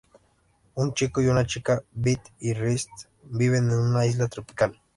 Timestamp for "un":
0.73-0.95